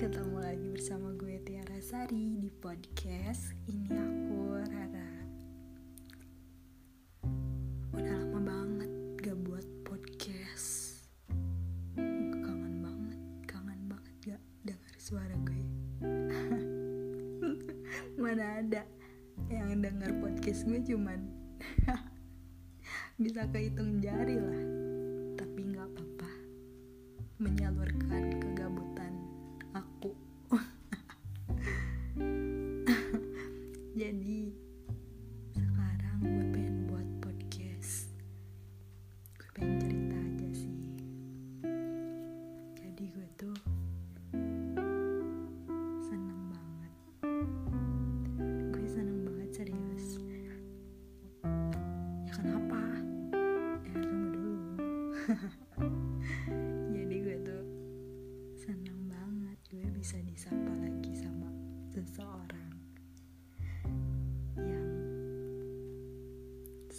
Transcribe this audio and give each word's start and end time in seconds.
ketemu 0.00 0.40
lagi 0.40 0.64
bersama 0.72 1.12
gue 1.12 1.36
Tiara 1.44 1.76
Sari 1.76 2.32
di 2.40 2.48
podcast 2.48 3.52
Ini 3.68 4.00
aku 4.00 4.56
Rara. 4.56 5.12
Udah 7.92 8.16
lama 8.24 8.40
banget 8.40 8.88
gak 9.20 9.36
buat 9.44 9.66
podcast. 9.84 11.04
Kangen 12.32 12.80
banget, 12.80 13.20
kangen 13.44 13.92
banget 13.92 14.14
gak 14.24 14.42
dengar 14.64 14.94
suara 14.96 15.36
gue. 15.44 15.60
Mana 18.24 18.64
ada 18.64 18.88
yang 19.52 19.84
denger 19.84 20.16
podcast 20.24 20.64
gue 20.64 20.80
cuman 20.80 21.28
bisa 23.20 23.44
kehitung 23.52 24.00
jari 24.00 24.40
lah. 24.40 24.64
Tapi 25.36 25.60
gak 25.76 25.92
apa-apa. 25.92 26.30
Menyalurkan 27.36 28.40
kegabutan 28.40 28.49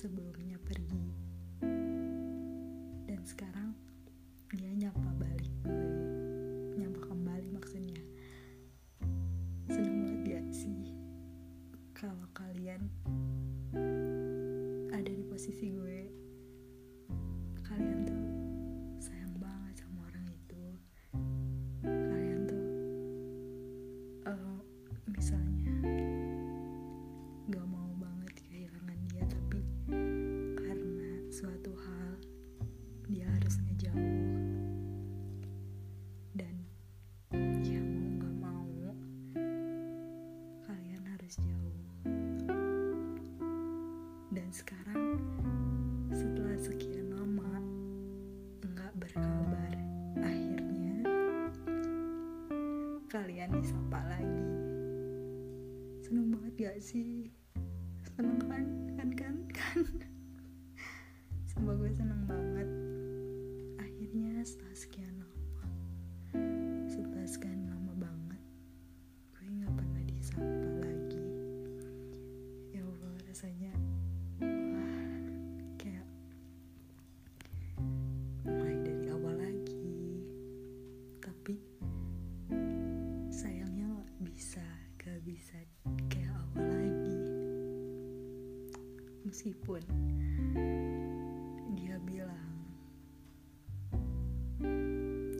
sebelumnya 0.00 0.56
pergi. 0.64 1.12
Dan 3.04 3.20
sekarang 3.28 3.76
dia 4.48 4.72
nyapa 4.72 5.12
balik 5.20 5.52
gue. 5.60 5.92
Nyapa 6.80 7.04
kembali 7.04 7.52
maksudnya. 7.52 8.00
Seneng 9.68 10.08
banget 10.08 10.20
gak 10.24 10.46
sih 10.56 10.96
kalau 11.92 12.24
kalian 12.32 12.88
ada 14.88 15.12
di 15.12 15.20
posisi 15.28 15.68
gue 15.68 15.79
dan 44.50 44.58
sekarang 44.66 45.14
setelah 46.10 46.58
sekian 46.58 47.14
lama 47.14 47.62
nggak 48.66 48.92
berkabar 48.98 49.72
akhirnya 50.18 51.06
kalian 53.06 53.46
disapa 53.54 54.02
lagi. 54.10 54.50
Seneng 56.02 56.34
banget 56.34 56.66
gak 56.66 56.78
sih? 56.82 57.30
Seneng 58.18 58.42
kan? 58.42 58.66
Kan 58.98 59.10
kan 59.14 59.34
kan? 59.54 59.86
Sumpah 61.54 61.78
gue 61.78 61.94
seneng 61.94 62.26
banget. 62.26 62.66
Akhirnya 63.78 64.42
setelah 64.42 64.74
sekian 64.74 64.99
meskipun 89.30 89.78
dia 91.78 91.94
bilang 92.02 92.50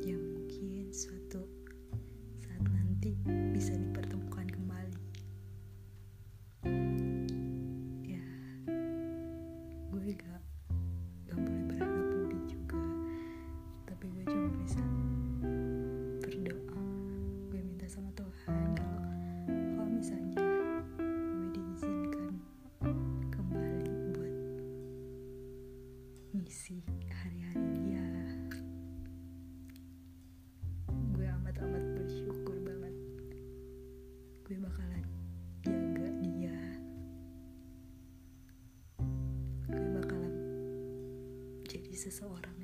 ya 0.06 0.14
mungkin 0.14 0.94
suatu 0.94 1.42
saat 2.38 2.62
nanti 2.70 3.18
bisa 3.50 3.74
dipertemukan 3.74 4.46
kembali. 4.46 5.02
Ya 8.06 8.22
gue 9.90 10.14
gak 10.14 10.38
gak 11.26 11.38
boleh 11.42 11.62
berharap 11.74 12.06
lebih 12.14 12.42
juga. 12.46 12.78
Tapi 13.90 14.06
gue 14.06 14.22
cuma 14.30 14.54
bisa 14.54 14.78
jadi 41.90 42.06
seseorang 42.06 42.54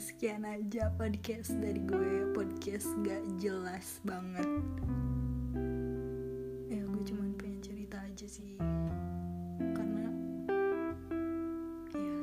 sekian 0.00 0.48
aja 0.48 0.88
podcast 0.96 1.52
dari 1.60 1.84
gue. 1.84 2.32
Podcast 2.32 2.88
gak 3.04 3.20
jelas 3.36 4.00
banget. 4.00 4.48
Ya, 6.72 6.88
gue 6.88 7.04
cuman 7.04 7.36
pengen 7.36 7.60
cerita 7.60 8.00
aja 8.00 8.24
sih. 8.24 8.56
Karena 9.60 10.08
Ya, 11.92 12.16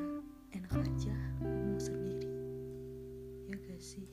enak 0.58 0.74
aja 0.74 1.14
ngomong 1.38 1.78
sendiri. 1.78 2.26
Ya 3.46 3.54
gak 3.62 3.78
sih? 3.78 4.10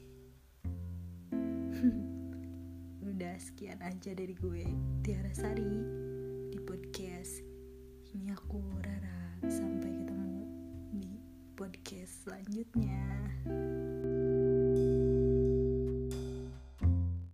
Udah 3.09 3.33
sekian 3.41 3.81
aja 3.81 4.13
dari 4.13 4.37
gue 4.37 4.61
Tiara 5.01 5.33
Sari 5.33 5.73
Di 6.53 6.61
podcast. 6.61 7.41
Ini 8.13 8.29
aku 8.29 8.61
Rara 8.77 9.24
selanjutnya 12.45 13.01